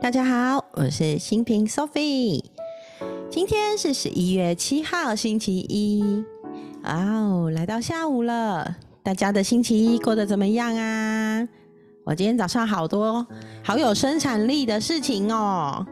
[0.00, 2.44] 大家好，我是新平 Sophie。
[3.28, 6.24] 今天是十一月七号，星期一。
[6.84, 11.48] 哦，来到下午了，大家的星期一过得怎么样啊？
[12.04, 13.26] 我今天早上好多
[13.64, 15.84] 好有生产力的事情哦。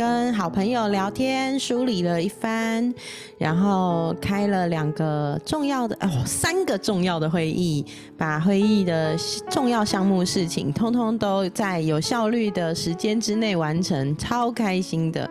[0.00, 2.90] 跟好朋友聊天，梳理了一番，
[3.36, 7.84] 然后开了两个重要的哦，三个重要的会议，
[8.16, 9.14] 把会议的
[9.50, 15.28] 重要项目事情，通通都在有效率的时间之内完成，超开心的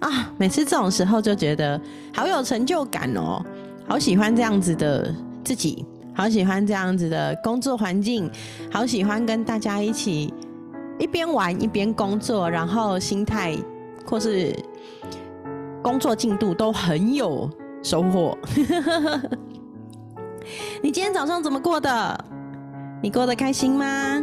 [0.00, 0.30] 啊！
[0.36, 1.80] 每次这种时候就觉得
[2.14, 3.42] 好有成就感哦，
[3.88, 5.10] 好喜欢这样子的
[5.42, 8.30] 自己，好喜欢这样子的工作环境，
[8.70, 10.30] 好喜欢跟大家一起
[10.98, 13.56] 一边玩一边工作，然后心态。
[14.04, 14.54] 或是
[15.82, 17.48] 工作进度都很有
[17.82, 18.36] 收获。
[20.82, 22.24] 你今天早上怎么过的？
[23.02, 24.22] 你过得开心吗？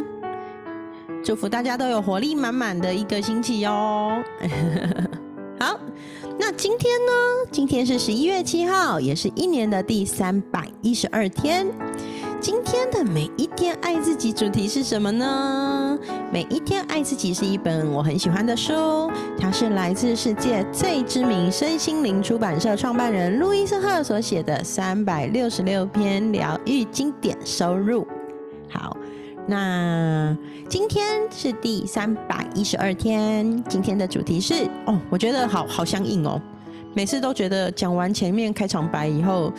[1.22, 3.70] 祝福大家都有活力满满的一个星期哟。
[5.60, 5.78] 好，
[6.38, 7.12] 那今天呢？
[7.50, 11.66] 今天是十一月七号，也是一年的第三百一十二天。
[12.40, 15.98] 今天的每一天爱自己主题是什么呢？
[16.32, 18.72] 每一天爱自己是一本我很喜欢的书，
[19.38, 28.06] 它是来自世界最知名身心灵出版社创办人路易斯赫所写的三百六十六篇疗愈经典收入。
[28.70, 28.96] 好，
[29.46, 30.34] 那
[30.66, 36.40] 今天是第三百一十二天，今天的主题是哦，我觉得好好相应哦，
[36.94, 39.52] 每次都觉得讲完前面开场白以后，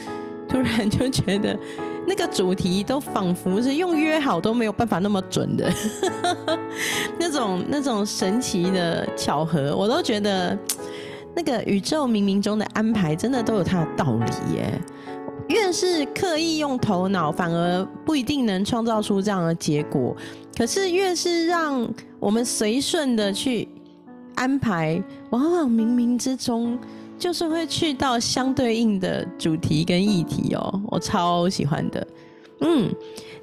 [0.49, 1.55] 突然就觉得。
[2.07, 5.71] 那个主题都仿佛是用约好都没有办法那么准的，
[7.19, 10.57] 那种那种神奇的巧合，我都觉得
[11.35, 14.81] 那个宇宙冥冥中的安排真的都有它的道理耶。
[15.47, 20.15] 越是刻意用头脑，反而不一定能创造出这样的结果。
[20.57, 21.87] 可是越是让
[22.19, 23.67] 我们随顺的去
[24.35, 26.79] 安排，往往冥冥之中。
[27.21, 32.07] 就是会去到相对应的主题跟议题哦，我超喜欢的。
[32.61, 32.91] 嗯，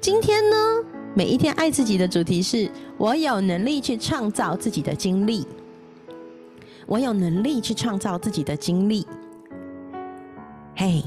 [0.01, 0.57] 今天呢，
[1.15, 5.47] 每一天爱自己的主题是我有能力去创造自己的经历，
[6.87, 9.07] 我有能力去创造自己的经历。
[10.75, 11.01] 嘿，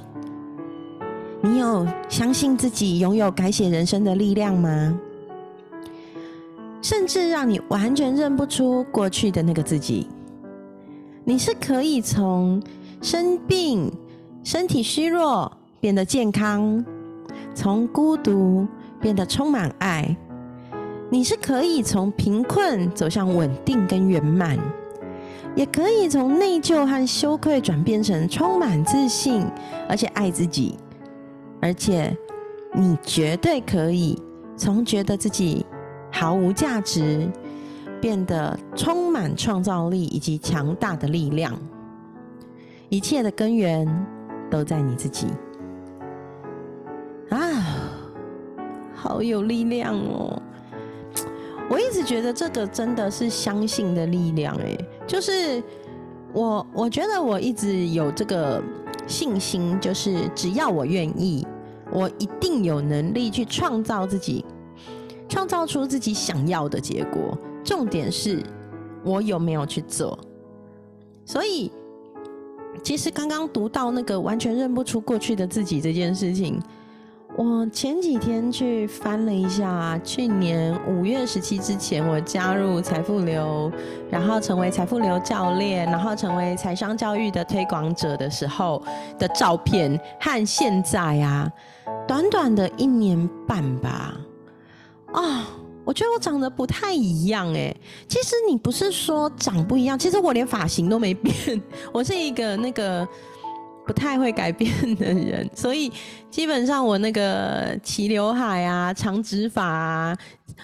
[1.43, 4.99] 你有相信自己拥有改写人生的力量吗？
[6.81, 10.09] 甚至让你完全认不出过去的那个自己。
[11.25, 12.61] 你是可以从
[13.01, 13.93] 生病、
[14.43, 15.51] 身体虚弱
[15.81, 16.85] 变得健康，
[17.55, 18.67] 从孤独
[19.01, 20.17] 变得充满爱。
[21.09, 24.59] 你是可以从贫困走向稳定跟圆满，
[25.55, 29.45] 也可以从内疚和羞愧转变成充满自信，
[29.89, 30.77] 而且爱自己。
[31.61, 32.17] 而且，
[32.75, 34.21] 你绝对可以
[34.57, 35.65] 从觉得自己
[36.11, 37.31] 毫无价值。
[38.03, 41.57] 变得充满创造力以及强大的力量，
[42.89, 43.87] 一切的根源
[44.51, 45.29] 都在你自己
[47.31, 47.39] 啊！
[48.93, 50.43] 好有力量哦！
[51.71, 54.77] 我一直觉得这个真的是相信的力量，哎，
[55.07, 55.63] 就是
[56.33, 58.61] 我我觉得我一直有这个
[59.07, 61.47] 信心，就是只要我愿意，
[61.93, 64.45] 我一定有能力去创造自己，
[65.29, 67.39] 创造出自己想要的结果。
[67.65, 68.43] 重点是
[69.05, 70.19] 我有没有去做，
[71.25, 71.71] 所以
[72.83, 76.61] 其实刚刚读到那个完全认不出过去的自己这件事情，
[77.37, 83.71] 我前几天去翻了一下，去年五月十七之前我加入财富流，
[84.11, 88.83] 然后成为财富流教练，然后成为财商教育的推广者的时候
[89.19, 91.51] 的照片，和现在啊，
[92.07, 94.15] 短短的一年半吧，
[95.13, 95.47] 啊。
[95.85, 97.75] 我觉得我长得不太一样哎，
[98.07, 101.61] 其实你不是说长不一样，其实我连发型都没变，
[101.93, 103.07] 我是一个那个
[103.87, 105.91] 不太会改变的人，所以
[106.31, 110.17] 基本上我那个齐刘海啊、长直发啊，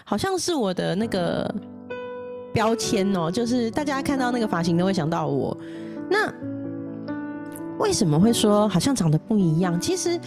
[0.04, 1.52] 好像是我的那个
[2.52, 5.56] 标签哦，就是大家看到那个发型都会想到我。
[6.08, 6.32] 那
[7.78, 9.80] 为什么会说好像长得不一样？
[9.80, 10.18] 其实。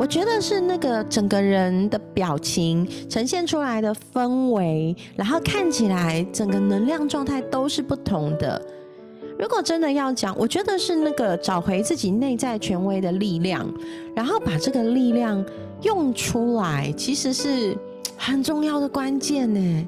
[0.00, 8.58] 我觉得是那个整个人的表情呈现出来的氛围，然后看起来整个能量状态都是不同的。
[9.38, 13.70] 如果真的要讲，我觉得是那个找回自己内在权威的力量，
[14.14, 15.44] 然后把这个力量
[15.82, 17.76] 用出来，其实是
[18.16, 19.86] 很重要的关键呢。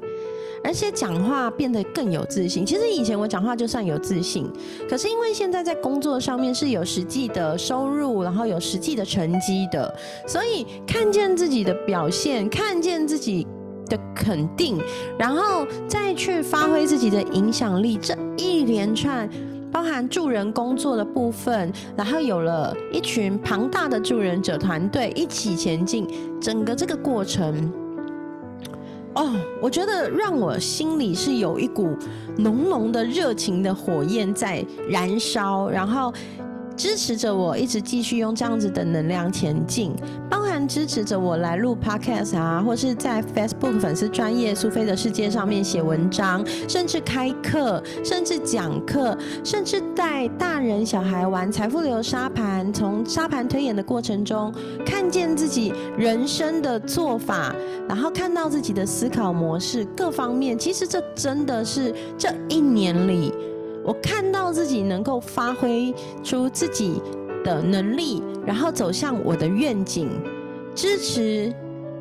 [0.63, 2.65] 而且讲话变得更有自信。
[2.65, 4.49] 其实以前我讲话就算有自信，
[4.89, 9.93] 可是因为现在在工作上面是有实际的收入，然后有实际的成绩的，
[10.27, 13.45] 所以看见自己的表现，看见自己
[13.87, 14.81] 的肯定，
[15.19, 19.29] 然后再去发挥自己的影响力，这一连串
[19.71, 26.07] 包含助人工作的部分，然后有了一群庞大的助人者团队一起前进，
[26.39, 27.71] 整个这个过程，
[29.15, 29.31] 哦，
[29.61, 31.95] 我觉得让我心里是有一股
[32.37, 36.13] 浓浓的热情的火焰在燃烧，然后。
[36.75, 39.93] 支持着我一直继续用这样子的能量前进，
[40.29, 54.53] 包含支持着我来录 podcast 啊，或是在 Facebook 粉丝专业苏菲的世界上面写文章，甚至开课，甚至讲课，甚至带大人小孩玩财富流沙盘，从沙盘推演的过程中，
[54.85, 57.55] 看见自己人生的做法，
[57.87, 63.31] 然后看到自己的思考模式各方面，其实这真的是这一年里。
[63.83, 65.93] 我看到自己能够发挥
[66.23, 67.01] 出自己
[67.43, 70.09] 的能力，然后走向我的愿景，
[70.73, 71.53] 支持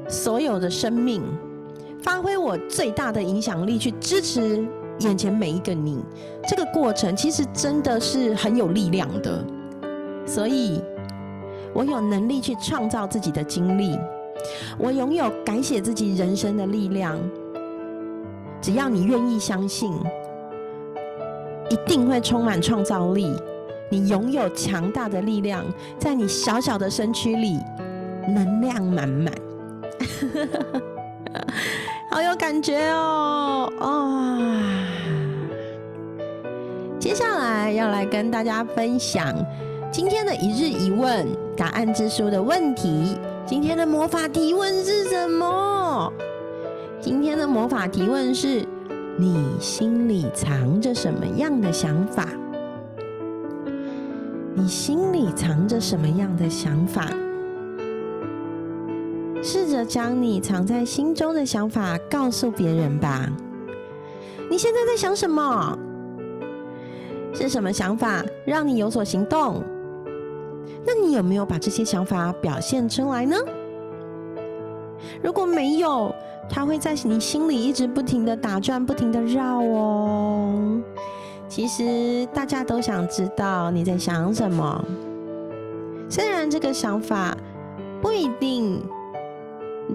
[0.08, 1.20] 所有的生命，
[2.00, 4.64] 发挥我最大的影响力去支持
[5.00, 5.99] 眼前每一个你。
[6.49, 9.44] 这个过程其实真的是很有力量的，
[10.25, 10.81] 所以
[11.75, 13.99] 我有能力去创造自己的经历，
[14.78, 17.19] 我拥有改写自己人生的力量。
[18.61, 19.93] 只要你愿意相信。
[21.72, 23.34] 一定会充满创造力，
[23.88, 25.64] 你拥有强大的力量，
[25.98, 27.58] 在你小小的身躯里，
[28.28, 29.32] 能量满满，
[32.12, 33.72] 好有感觉哦！
[33.80, 34.38] 啊，
[37.00, 39.34] 接下来要来跟大家分享
[39.90, 41.26] 今天的一日一问
[41.56, 43.16] 答案之书的问题。
[43.46, 46.12] 今天的魔法提问是什么？
[47.00, 48.62] 今天的魔法提问是。
[49.22, 52.26] 你心里藏着什么样的想法？
[54.52, 57.08] 你心里藏着什么样的想法？
[59.40, 63.30] 试着将你藏在心中的想法告诉别人吧。
[64.50, 65.78] 你现在在想什么？
[67.32, 69.62] 是什么想法让你有所行动？
[70.84, 73.36] 那你有没有把这些想法表现出来呢？
[75.22, 76.14] 如果没有，
[76.48, 80.80] 它会在你心里一直不停的打转，不停的绕哦。
[81.48, 84.84] 其实大家都想知道你在想什么，
[86.08, 87.36] 虽然这个想法
[88.00, 88.82] 不一定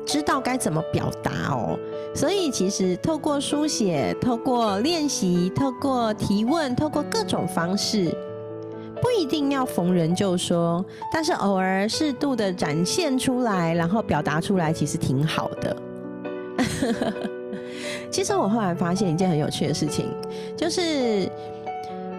[0.06, 1.78] 知道该怎么表达哦。
[2.16, 8.16] 所以其实透过书写、透过练习、透过提问、透过各种方式。
[9.02, 15.78] 不一定要逢人就说，但是偶尔适度的展现出来，然后表达出来，其实挺好的。
[18.10, 20.06] 其实我后来发现一件很有趣的事情，
[20.56, 21.30] 就是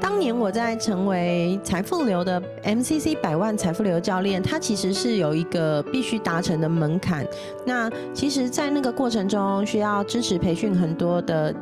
[0.00, 7.26] 当年我在成为财富流的 MCC 百万财富流教练，它其实是有一个必须达成的门槛。
[7.64, 11.52] 那其实，在那个过程中，需要支持培训很多的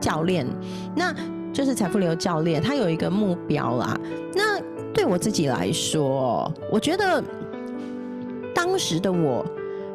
[0.00, 0.46] 教练。
[0.96, 1.14] 那
[1.52, 3.98] 就是财富流教练，他有一个目标啦。
[4.34, 4.60] 那
[4.92, 7.22] 对我自己来说，我觉得
[8.54, 9.44] 当时的我，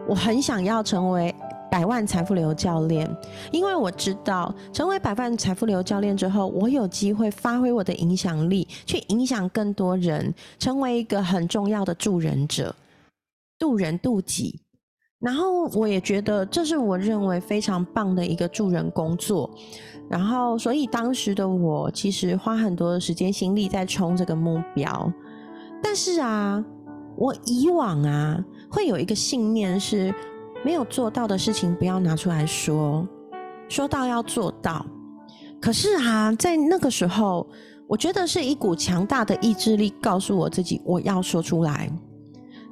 [0.07, 1.33] 我很想要成为
[1.71, 3.09] 百万财富流教练，
[3.51, 12.75] 因为我知道成为百万财富流教练之后，我有机会发挥我的影响力，去影响更多人，成为一个很重要的助人者，
[13.57, 14.59] 渡人渡己。
[15.23, 19.49] 然后我也觉得这是我认为非常棒的一个助人工作。
[20.09, 25.11] 然后，所以当时的我其实花很多的时间心力在冲这个目标，
[25.81, 26.63] 但是啊，
[27.15, 30.13] 我以往啊会有一个信念是，
[30.63, 33.07] 没有做到的事情不要拿出来说，
[33.69, 34.85] 说到要做到。
[35.61, 37.47] 可是啊，在那个时候，
[37.87, 41.89] 我觉得是一股强大的意志力告诉我自己，我要说出来。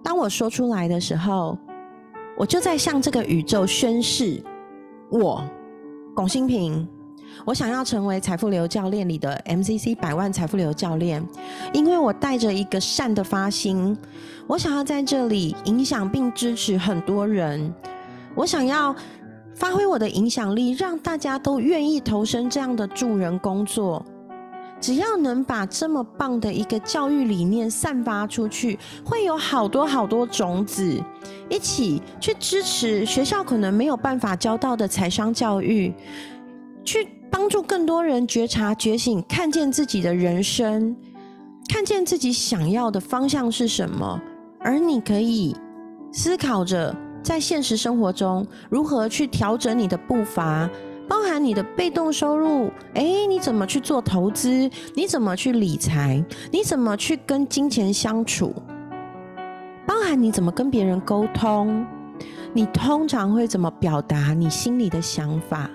[0.03, 1.58] 当我说出来的时候，
[2.38, 4.43] 我就在向这个宇宙宣誓：
[5.09, 5.43] 我
[6.15, 6.88] 龚新平。
[7.45, 11.25] 我想要成为财富流教练里的 MCC 百万财富流教练，
[11.71, 13.97] 因为我带着一个善的发心，
[14.47, 17.73] 我想要在这里影响并支持很多人。
[18.35, 18.93] 我想要
[19.55, 24.05] 发挥我的影响力，让大家都愿意投身这样的助人工作。
[24.81, 31.01] 只要能把这么棒的一个教育理念散发出去，会有好多好多种子
[31.47, 35.93] 一起去支持学校可能没有办法教到的财商教育，
[36.83, 37.07] 去。
[37.33, 40.93] 帮助更多人觉察、觉醒，看见自己的人生，
[41.69, 44.21] 看见自己想要的方向是什么。
[44.59, 45.55] 而你可以
[46.11, 50.69] 思考着，在现实生活中如何去调整你的步伐，
[51.08, 52.72] 包含你的被动收入。
[52.93, 54.70] 诶，你怎么去做投资？
[54.96, 56.24] 你怎么去理财？
[56.51, 58.53] 你怎么去跟金钱相处？
[59.86, 61.86] 包含你怎么跟别人沟通？
[62.53, 65.70] 你通常会怎么表达你心里的想法？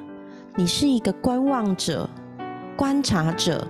[0.54, 2.08] 你是一个观望者、
[2.76, 3.66] 观察者，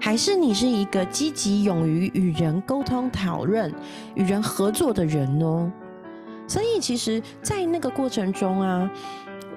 [0.00, 3.72] 还是你是一个积极、勇于与人沟通、讨论、
[4.14, 5.72] 与人合作的人呢？
[6.48, 8.90] 所以，其实，在那个过程中啊。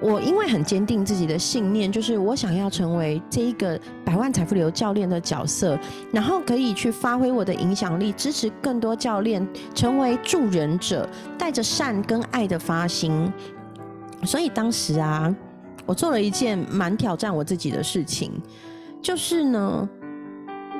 [0.02, 5.78] 我因为很坚定自己的信念，就是我想要成为这一个百万财富流教练的角色，
[6.10, 11.06] 然后可以去发挥我的影响力，支持更多教练成为助人者，
[11.38, 13.30] 带着善跟爱的发心。
[14.24, 15.34] 所以当时啊，
[15.84, 18.32] 我做了一件蛮挑战我自己的事情，
[19.02, 19.88] 就是呢，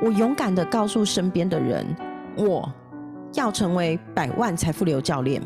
[0.01, 1.85] 我勇敢的告诉身边的人，
[2.35, 2.67] 我
[3.35, 5.39] 要成为百万财富流教练，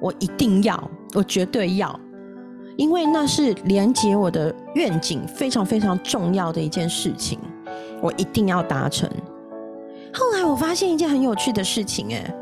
[0.00, 2.00] 我一定要，我绝对要。
[2.78, 7.36] 因为那是连接我的愿景非常非常重要的一件事情，
[8.00, 9.10] 我一定要达成。
[10.14, 12.32] 后来我发现一件很有趣的事情，哎，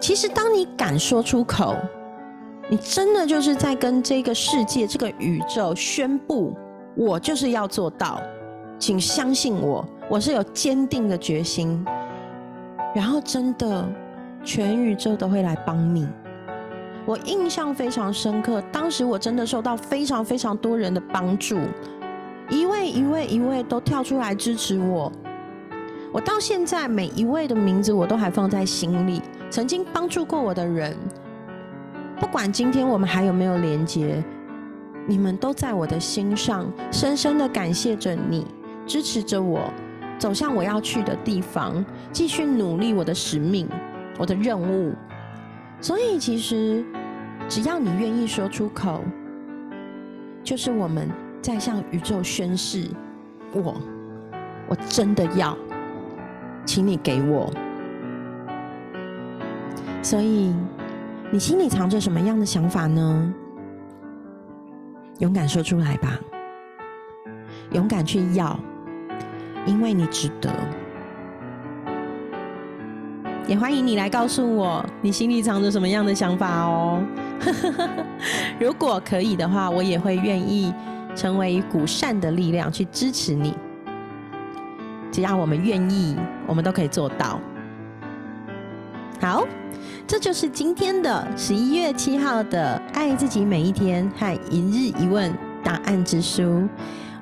[0.00, 1.76] 其实当你敢说出口，
[2.70, 6.56] 你真的就是在跟这个世界、这个宇宙宣布，
[6.96, 8.18] 我就是要做到，
[8.78, 11.84] 请相信我，我是有坚定的决心。
[12.94, 13.86] 然后真的，
[14.42, 16.08] 全宇宙都会来帮你。
[17.06, 21.58] 我印象非常深刻，当时我真的受到非常非常多人的帮助，
[22.48, 25.12] 一位一位一位都跳出来支持我。
[26.10, 29.20] 我到现在每一位的名字我都还放在心里，
[29.50, 30.96] 曾经帮助过我的人，
[32.18, 34.24] 不管今天我们还有没有连接，
[35.06, 38.46] 你们都在我的心上，深深的感谢着你，
[38.86, 39.70] 支持着我
[40.18, 43.68] 走向我要去的地方，继续努力我的使命，
[44.18, 44.94] 我的任务。
[45.84, 46.82] 所以，其实
[47.46, 49.04] 只要你愿意说出口，
[50.42, 51.10] 就是我们
[51.42, 52.88] 在向宇宙宣誓：
[53.52, 53.78] 我，
[54.66, 55.54] 我真的要，
[56.64, 57.52] 请你给我。
[60.02, 60.54] 所以，
[61.30, 63.34] 你心里藏着什么样的想法呢？
[65.18, 66.18] 勇敢说出来吧，
[67.72, 68.58] 勇敢去要，
[69.66, 70.50] 因为你值得。
[73.46, 77.02] 也欢迎你来告诉我，你心里藏着什么样的想法哦。
[78.58, 80.72] 如果可以的话，我也会愿意
[81.14, 83.54] 成为一股善的力量去支持你。
[85.12, 87.38] 只要我们愿意，我们都可以做到。
[89.20, 89.46] 好，
[90.06, 95.32] 这就是今天的十一月七号的《爱自己每一天》和一日一问
[95.62, 96.66] 答案之书。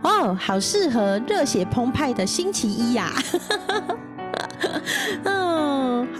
[0.02, 3.12] 哦，好适合热血澎湃的星期一呀！
[5.24, 5.32] 嗯，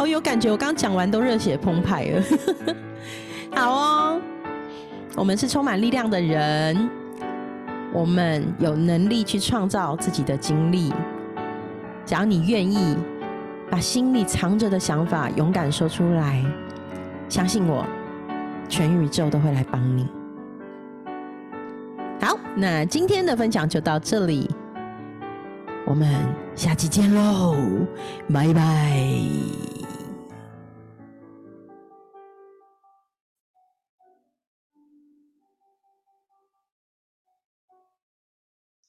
[0.02, 0.50] 好有感觉。
[0.50, 2.22] 我刚讲完都热血澎湃了。
[3.54, 4.20] 好哦，
[5.14, 6.90] 我们是充满力量的人，
[7.92, 10.92] 我们有能力去创造自己的经历。
[12.04, 12.96] 只要你愿意
[13.70, 16.44] 把心里藏着的想法勇敢说出来，
[17.28, 17.86] 相信我，
[18.68, 20.08] 全宇宙都会来帮你。
[22.20, 24.50] 好，那今天的分享就到这里。
[25.86, 26.12] 我们
[26.56, 27.54] 下期见喽，
[28.34, 29.00] 拜拜。